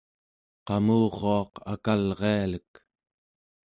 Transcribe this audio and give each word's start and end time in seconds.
qamuruaq 0.65 1.51
akalrialek 1.73 2.71